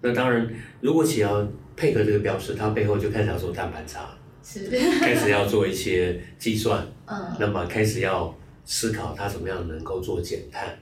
[0.00, 1.46] 那当然，如果企业要
[1.76, 10.76] 配合这个标示，它背后就开始要做碳盘查，是，开始要做一些计算，嗯，那么开始要思考它怎么样能够做减碳，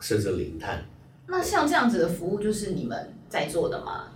[0.00, 0.84] 甚至零碳。
[1.26, 4.08] 那像这样子的服务就是你们在做的吗？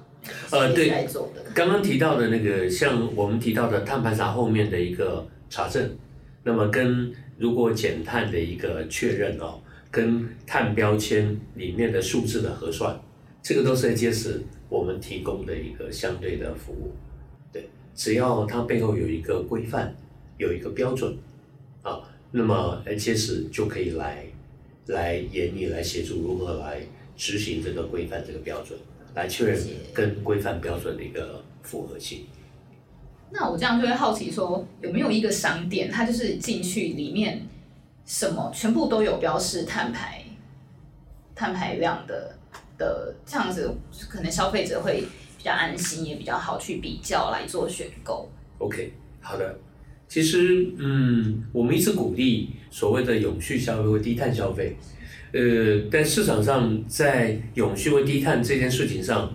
[0.50, 1.08] 呃，对，
[1.54, 5.96] 刚刚提到的那个，像我们提到的碳盘查后面的一个查证，
[6.44, 9.58] 那么跟如果减碳的一个确认哦，
[9.90, 13.00] 跟碳标签里面的数字的核算，
[13.42, 16.92] 这个都是 AGS 我们提供的一个相对的服务。
[17.52, 19.94] 对，只要它背后有一个规范，
[20.36, 21.16] 有一个标准
[21.82, 24.24] 啊，那么 AGS 就可以来
[24.86, 26.80] 来演绎，来协助如何来。
[27.20, 28.78] 执行这个规范这个标准，
[29.12, 29.60] 来确认
[29.92, 32.20] 跟规范标准的一个符合性。
[33.32, 37.42] 那我这样就会好奇说，有没有一个商店，它就是进去里面
[38.08, 40.24] 什么全部都有标示碳排、
[41.34, 42.34] 碳排量的
[42.78, 43.70] 的这样子，
[44.08, 45.02] 可能消费者会
[45.36, 48.28] 比较安心，也比较好去比较来做选购。
[48.56, 49.58] OK，好的。
[50.08, 54.74] 其实，嗯，我们一直鼓励所谓的永续消费或低碳消费，
[55.32, 59.30] 呃，但市场上在永续或低碳这件事情上，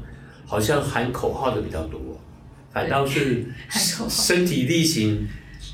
[0.47, 2.01] 好像喊口号的比较多，
[2.71, 3.45] 反倒是
[4.09, 5.27] 身体力行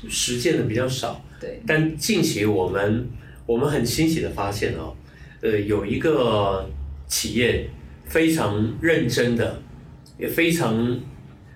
[0.06, 1.24] 实践的比较少。
[1.40, 3.08] 对，但近期我们
[3.46, 4.94] 我们很欣喜的发现哦，
[5.40, 6.68] 呃，有一个
[7.06, 7.68] 企业
[8.04, 9.60] 非常认真的，
[10.18, 11.00] 也非常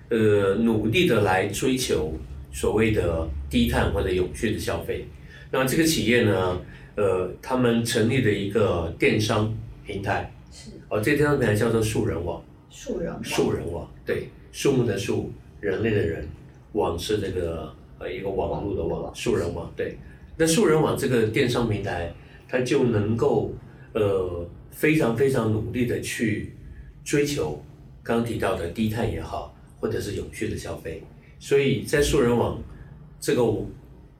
[0.09, 2.13] 呃努力的来追求
[2.51, 5.05] 所谓的低碳或者永续的消费。
[5.51, 6.59] 那么这个企业呢，
[6.95, 12.43] 呃，他们成立了一个电商平台，是哦，这个电商平台叫做树人网。
[12.71, 16.27] 树人网树人网，对，树木的树，人类的人，
[16.73, 19.97] 网是这个呃一个网络的网，素人网，对。
[20.37, 22.13] 那素人网这个电商平台，
[22.47, 23.53] 它就能够
[23.93, 26.53] 呃非常非常努力的去
[27.03, 27.63] 追求
[28.03, 31.01] 刚刚提到的低碳也好，或者是永续的消费。
[31.39, 32.61] 所以在素人网
[33.19, 33.41] 这个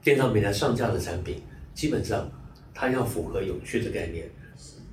[0.02, 1.42] 电商平台上架的产品，
[1.74, 2.30] 基本上
[2.72, 4.28] 它要符合永续的概念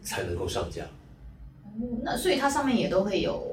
[0.02, 0.84] 才能够上架。
[0.84, 1.70] 哦
[2.04, 3.53] 那所以它上面也都会有，可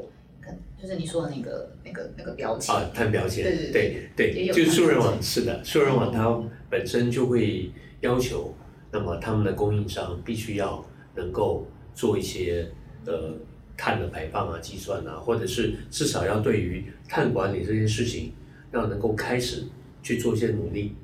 [0.80, 2.74] 就是你说的那个那个那个标签。
[2.74, 8.54] 啊，碳标签，对对对对就是素人网是的，素人网它本身就会要求，
[8.90, 12.70] 那么他们的供应商必须要能够做一些
[13.04, 13.34] 呃
[13.76, 18.32] 碳的排放啊计算啊，或者是至少要对于碳管理这件事情，
[18.72, 19.64] 要能够开始
[20.02, 20.94] 去做一些努力。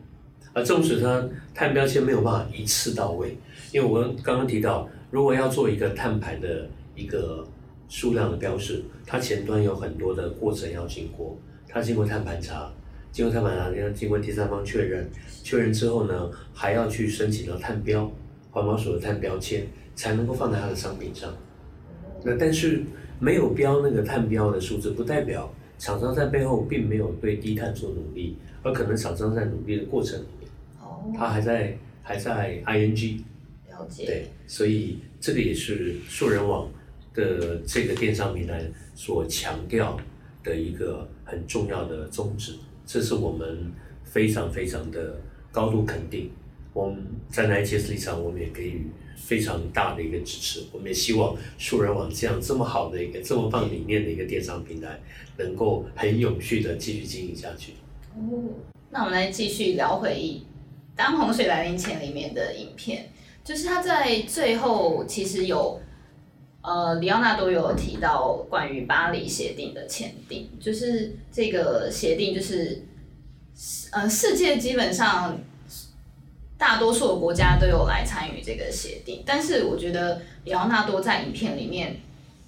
[0.52, 3.36] 啊，纵使它碳标签没有办法一次到位，
[3.72, 7.46] 因为我刚刚提到，如果要做一个碳排的一个
[7.88, 12.72] 数量的标示，它前端有很多的过程要经过，它经过碳盘查，
[13.12, 15.08] 经过碳盘查要经过第三方确认，
[15.42, 18.10] 确认之后呢，还要去申请到碳标，
[18.50, 21.32] 环保署的碳标签才能够放在它的商品上。
[22.24, 22.82] 那但是
[23.20, 33.20] 没有标那个碳标的数字，不代表厂商在背后并没有对低碳做努力，而可能厂商在努力的过程里面，哦，他还在还在 ing。
[33.68, 34.06] 了解。
[34.06, 36.68] 对，所以这个也是数人网
[37.16, 38.62] 的这个电商平台
[38.94, 39.98] 所强调
[40.44, 42.52] 的一个很重要的宗旨，
[42.84, 43.72] 这是我们
[44.04, 45.18] 非常非常的
[45.50, 46.30] 高度肯定。
[46.74, 50.62] 我们在 NITS 立场，我们也给予非常大的一个支持。
[50.72, 55.00] 我们也希望数人网这样这么好的一个这么棒理念的一个电商平台，
[55.38, 57.72] 能够很永续的继续经营下去。
[58.14, 58.44] 哦，
[58.90, 60.40] 那我们来继续聊回忆
[60.94, 63.08] 《当洪水来临前》里面的影片，
[63.42, 65.80] 就是他在最后其实有，
[66.66, 72.82] 呃，里奥纳多有提到关于巴黎协定的签订，就是这个协定就是，
[73.92, 75.38] 呃，世界基本上
[76.58, 82.00] 大多数的国家都有来参与这个协定，但是我觉得里奥纳多在影片里面，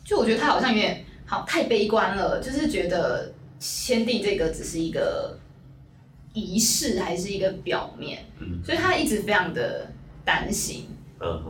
[0.05, 5.39] 就我觉得他好像有点好太悲观了，就是觉得签订这个只是一个
[6.33, 9.87] 仪式，还是一个表面，嗯所以他一直非常的
[10.25, 10.89] 担心。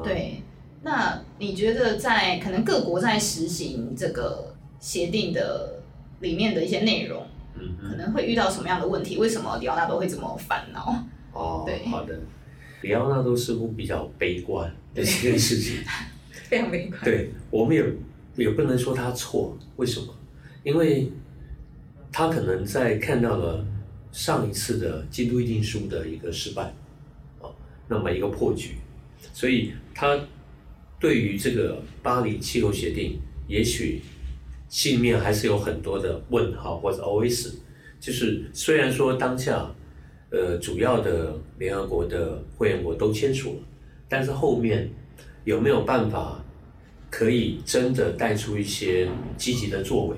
[0.02, 0.42] 对，
[0.82, 5.80] 那你觉得在可能各国在实行这个协定的
[6.20, 9.16] 里面的一些内容，嗯可能会遇到什么样的问题？
[9.16, 11.04] 为什么里奥纳多会这么烦恼？
[11.32, 12.18] 哦对，好的。
[12.82, 15.78] 里奥纳多似乎比较悲观的这件事情。
[16.30, 17.02] 非常悲观。
[17.02, 17.84] 对，我们也
[18.36, 20.14] 也不能说他错，为什么？
[20.62, 21.12] 因为
[22.12, 23.66] 他可能在看到了
[24.12, 26.72] 上一次的京都议定书的一个失败，
[27.40, 27.52] 哦，
[27.88, 28.76] 那么一个破局，
[29.32, 30.18] 所以他
[31.00, 34.02] 对于这个巴黎气候协定，也许
[34.68, 37.54] 心里面还是有很多的问号或者 OS，
[38.00, 39.70] 就是虽然说当下，
[40.30, 43.60] 呃，主要的联合国的会员国都签署了，
[44.08, 44.90] 但是后面
[45.44, 46.44] 有没有办法
[47.08, 50.16] 可以真的带出一些积极的作为，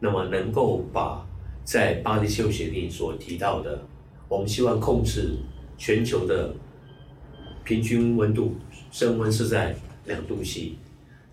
[0.00, 1.26] 那么能够把
[1.64, 3.82] 在巴黎气候协定所提到的，
[4.28, 5.30] 我们希望控制
[5.78, 6.54] 全球的
[7.64, 8.54] 平均温度
[8.92, 9.74] 升温是在
[10.06, 10.74] 两度 C，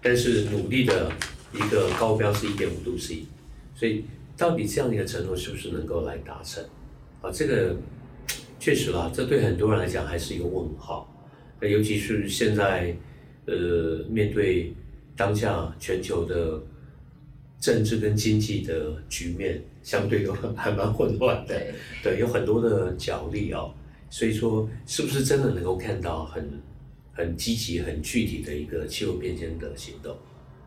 [0.01, 1.11] 但是努力的
[1.53, 3.25] 一个高标是一点五度 C，
[3.75, 4.05] 所以
[4.37, 6.63] 到底这样一个承诺是不是能够来达成？
[7.21, 7.75] 啊，这个
[8.59, 11.07] 确实啦，这对很多人来讲还是一个问号。
[11.59, 12.95] 那尤其是现在，
[13.45, 14.73] 呃，面对
[15.15, 16.59] 当下全球的
[17.59, 23.71] 政治跟经济的局面，相对都还蛮混乱的，对，对，有很多的角力哦。
[24.09, 26.49] 所以说，是不是真的能够看到很
[27.13, 30.15] 很积极、很具体的一个气候变迁的行动？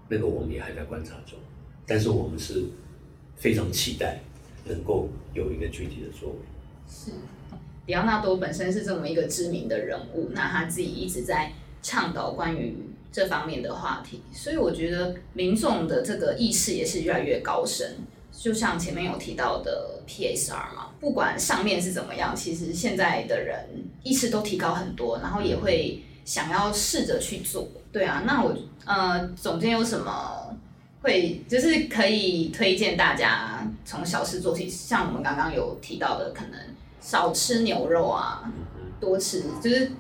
[0.09, 1.39] 那个我们也还在观察中，
[1.87, 2.65] 但是我们是
[3.37, 4.21] 非常期待
[4.67, 6.37] 能够有一个具体的作为。
[6.89, 7.13] 是。
[7.87, 12.75] 迪奥纳多本身是这么一个知名的人物，那他自己一直在倡导关于
[13.13, 17.97] 这方面的话题，所以我觉得民众的这个意识也是越来越高深。
[18.33, 23.67] 就像前面有提到的 PSR 嘛，不管上面是怎么样，其实现在的人
[24.03, 27.69] 意识都提高很多，然后也会想要试着去做。
[27.93, 30.57] 对啊，那我呃，总监有什么
[31.03, 34.69] 会就是可以推荐大家从小事做起？
[34.69, 36.59] 像我们刚刚有提到的，可能
[37.01, 38.51] 少吃牛肉啊，
[39.01, 39.93] 多吃就是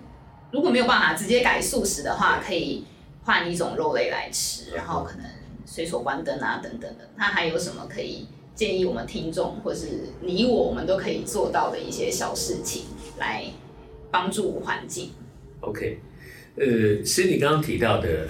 [0.50, 2.84] 如果没有办法直接改素食的话，可以
[3.22, 5.24] 换一种肉类来吃，然后可能。
[5.66, 12.84] 随手关灯啊，等等的，那还有什么可以建议我们听众，或是你我，我们都可以做到的一些小事情，
[13.18, 13.44] 来
[14.10, 15.10] 帮助环境
[15.62, 16.00] ？OK，
[16.56, 18.26] 呃，其实你刚刚提到的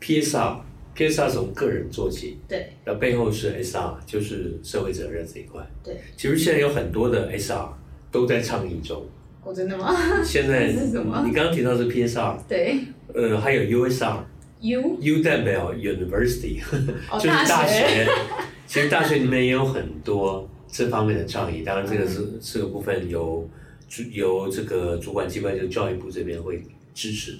[0.00, 5.96] PSR，PSR 从个人做起，对，那背后是 SR，就是社会责任这一块，对。
[6.16, 7.68] 其实现在有很多的 SR
[8.10, 9.04] 都在倡议中。
[9.44, 9.94] 哦，真的吗？
[10.24, 11.24] 现在 是什么？
[11.26, 12.78] 你刚刚提到是 PSR，对。
[13.14, 14.18] 呃，还有 USR。
[14.60, 16.58] U U 代表 University，
[17.14, 18.04] 就是大学。
[18.66, 23.48] 其实大学里面也有很多这方面的倡议，当然这个是这个部分由
[23.88, 26.60] 主由这个主管机关就教育部这边会
[26.92, 27.38] 支持。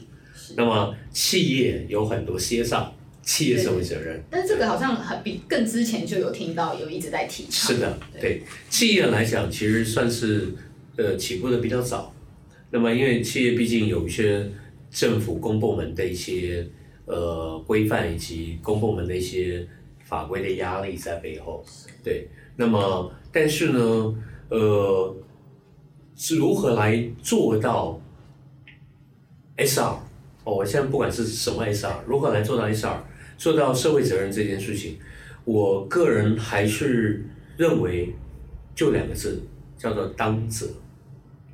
[0.56, 2.88] 那么企业有很多 CSR，
[3.22, 4.22] 企业社会责任。
[4.30, 7.74] 但这个好像很比更之前就有听到有一直在提倡。
[7.74, 10.48] 是的，对企业来讲，其实算是
[10.96, 12.14] 呃起步的比较早。
[12.70, 14.46] 那么因为企业毕竟有一些
[14.90, 16.66] 政府公部门的一些。
[17.10, 19.66] 呃，规范以及公部门的一些
[20.04, 21.64] 法规的压力在背后，
[22.04, 22.28] 对。
[22.54, 24.14] 那么，但是呢，
[24.50, 25.16] 呃，
[26.14, 27.98] 是如何来做到
[29.56, 29.96] SR？
[30.48, 32.96] 哦，我现在不管是什么 SR，如何来做到 SR，
[33.36, 34.96] 做到社会责任这件事情，
[35.44, 37.22] 我个人还是
[37.58, 38.14] 认为
[38.74, 39.42] 就两个字，
[39.76, 40.66] 叫做当责。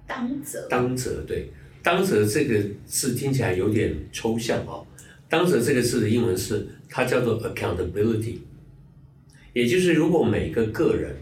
[0.06, 0.68] 当责。
[0.68, 1.50] 当责，对。
[1.82, 4.86] 当责这个字听起来有点抽象哦。
[5.28, 8.38] 当责这个字的英文是它叫做 accountability，
[9.52, 11.16] 也就是如果每个个人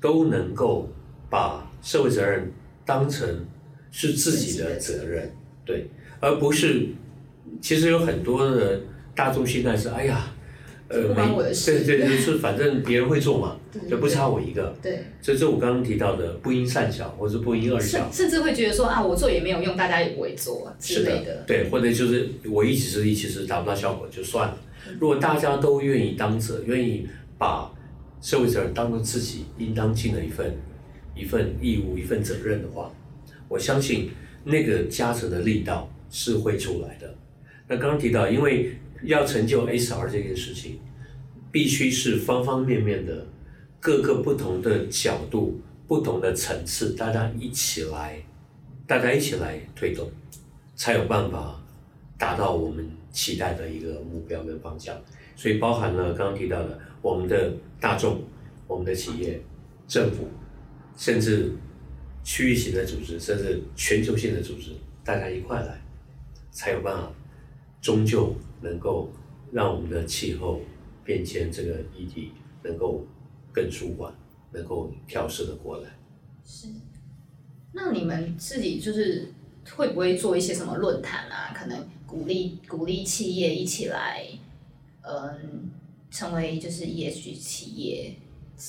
[0.00, 0.88] 都能够
[1.28, 2.50] 把社会责任
[2.86, 3.46] 当成
[3.90, 5.30] 是自己的责任，
[5.66, 5.86] 对，
[6.18, 6.88] 而不是
[7.60, 8.80] 其实有很多的
[9.14, 10.32] 大众心态是哎呀。
[10.92, 13.56] 呃，没对对对，是反正别人会做嘛，
[13.88, 14.76] 就不差我一个。
[14.82, 21.44] 对，所以这我刚刚提到的不因善小，或者不因恶小，甚至会觉得说啊，我做也没有用，大家也不会做之类的。
[21.46, 24.58] 对，或者就是我一己之力其实达不到效果就算了。
[24.98, 27.06] 如果大家都愿意当责，愿意
[27.38, 27.70] 把
[28.20, 30.56] 社会责任当做自己应当尽的一份
[31.14, 32.90] 一份义务、一份责任的话，
[33.46, 34.10] 我相信
[34.42, 37.14] 那个加成的力道是会出来的。
[37.70, 38.74] 那刚刚提到，因为。
[39.02, 40.78] 要成就 SR 这件事情，
[41.50, 43.26] 必须是方方面面的
[43.80, 45.58] 各个不同的角度、
[45.88, 48.22] 不同的层次，大家一起来，
[48.86, 50.06] 大家一起来推动，
[50.76, 51.58] 才有办法
[52.18, 54.94] 达到我们期待的一个目标跟方向。
[55.34, 57.50] 所以包含了刚刚提到的我们的
[57.80, 58.22] 大众、
[58.66, 59.40] 我们的企业、
[59.88, 60.28] 政府，
[60.94, 61.50] 甚至
[62.22, 65.80] 区域型的组织，甚至全球性的组织，大家一块来，
[66.50, 67.10] 才有办法
[67.80, 68.34] 终究。
[68.62, 69.10] 能够
[69.50, 70.60] 让我们的气候
[71.02, 73.06] 变迁这个议题能够
[73.54, 74.12] 更舒缓，
[74.52, 75.88] 能够调试的过来。
[76.44, 76.68] 是，
[77.72, 79.32] 那你们自己就是
[79.74, 81.54] 会不会做一些什么论坛啊？
[81.54, 84.26] 可能鼓励鼓励企业一起来，
[85.00, 85.70] 嗯，
[86.10, 88.14] 成为就是 ESG 企业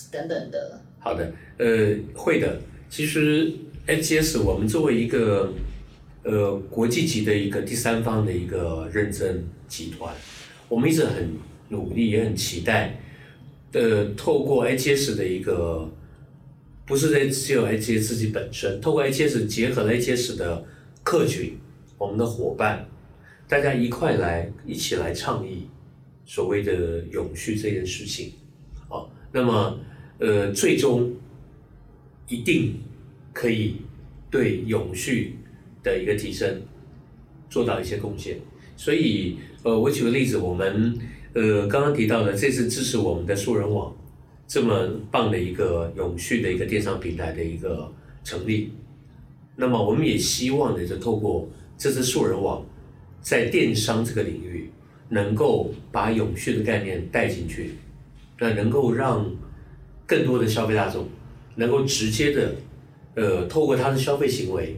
[0.09, 0.79] 等等的。
[0.99, 2.61] 好的，呃，会的。
[2.89, 3.51] 其实
[3.85, 5.51] HGS 我们作为一个。
[6.23, 10.13] 呃，国际级的一个第三方的一个认证集团，
[10.69, 11.33] 我们一直很
[11.69, 12.99] 努力，也很期待，
[13.71, 15.91] 呃，透过 HGS 的一个，
[16.85, 20.63] 不是在只有 HGS 自己本身，透过 HGS 结合了 HGS 的
[21.03, 21.57] 客群，
[21.97, 22.87] 我们的伙伴，
[23.47, 25.67] 大家一块来，一起来倡议
[26.23, 28.33] 所谓的永续这件事情，
[28.89, 29.79] 哦，那么，
[30.19, 31.11] 呃，最终
[32.27, 32.79] 一定
[33.33, 33.77] 可以
[34.29, 35.37] 对永续。
[35.83, 36.61] 的一个提升，
[37.49, 38.37] 做到一些贡献。
[38.77, 40.97] 所以，呃，我举个例子，我们
[41.33, 43.95] 呃刚刚提到的这次支持我们的素人网
[44.47, 47.91] 这么棒的一个永续的一个电商平台的一个
[48.23, 48.73] 成立，
[49.55, 52.65] 那么我们也希望呢，就透过这次素人网
[53.21, 54.71] 在电商这个领域，
[55.09, 57.75] 能够把永续的概念带进去，
[58.39, 59.29] 那能够让
[60.07, 61.07] 更多的消费大众
[61.55, 62.55] 能够直接的
[63.15, 64.75] 呃透过他的消费行为。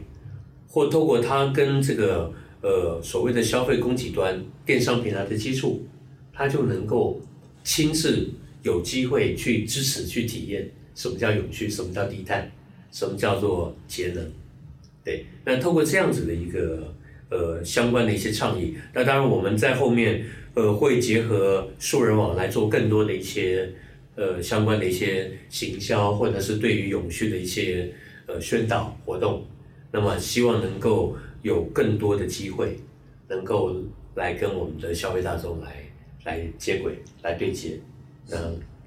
[0.74, 5.86] 或透过他跟这个呃所谓的消费供给端电商平台的接触，
[6.32, 7.20] 他就能够
[7.62, 8.28] 亲自
[8.64, 12.50] 有机会去支持、去体验什么叫永续，什么叫低碳，
[12.90, 14.32] 什么叫做节能。
[15.04, 16.92] 对，那透过这样子的一个
[17.30, 18.74] 呃相关的一些倡议。
[18.92, 23.70] 那当然我们在后面呃会结合素人网来做更多的一些
[24.16, 27.92] 呃相关的一些行销，或者是对于永续的一些
[28.26, 29.46] 呃宣导活动。
[29.94, 32.80] 那么希望能够有更多的机会，
[33.28, 33.76] 能够
[34.16, 35.72] 来跟我们的消费大众来
[36.24, 37.78] 来接轨、来对接，
[38.26, 38.36] 那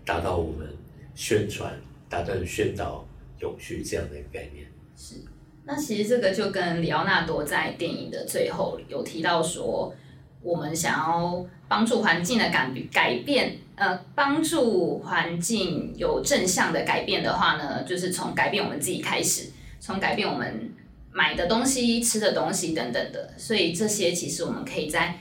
[0.04, 0.68] 达到我们
[1.16, 1.72] 宣传、
[2.10, 3.08] 达到宣导
[3.40, 4.68] 永续这样的一个概念。
[4.98, 5.16] 是，
[5.64, 9.96] 那其实这个就跟里奥纳多在电影的最后有提到说，
[10.42, 20.74] 我们想要帮助环境的改改变，呃，帮助环境有正向的改变的话呢，就是从改变我们自己开始，从改变我们。
[21.18, 25.18] 买的东西、吃的东西等等的，所以这些其实我们可以在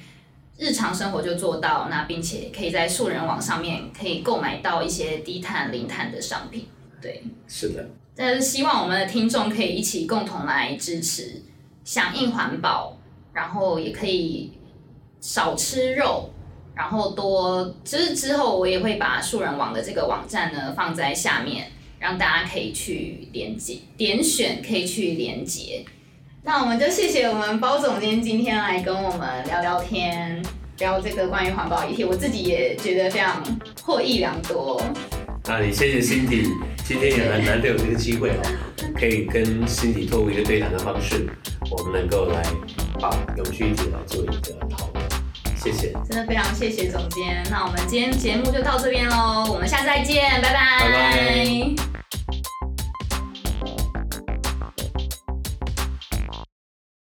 [0.58, 6.68] 日常生活就做到，那并且可以在素人网上面可以购买到一些低碳、零碳的商品。
[7.00, 7.88] 对，是的。
[8.14, 11.40] 但是希望我们的听众可以一起共同来支持，
[11.82, 12.98] 响应环保，
[13.32, 14.52] 然后也可以
[15.18, 16.28] 少吃肉，
[16.74, 21.70] 然后多就是之后我也会把素人网的这个网站呢放在下面。
[22.06, 25.84] 让大家可以去连接点选，可以去连接。
[26.44, 30.40] 那我们就谢谢我们包总监今天来跟我们聊聊天，
[30.78, 33.42] 聊这个关于环保议题，我自己也觉得非常
[33.82, 34.80] 获益良多。
[35.46, 36.46] 那，也谢谢 Cindy，
[36.84, 38.42] 今天也很难得有这个机会哦，
[38.94, 41.28] 可以跟 Cindy 透过一个对谈的方式，
[41.72, 42.40] 我们能够来
[43.00, 45.05] 把永续议题来做一个讨论。
[45.66, 47.42] 谢谢，真的非常谢谢总监。
[47.50, 50.78] 那我们今天节目就到这边喽，我们下次再见，拜拜。
[50.80, 52.15] 拜拜。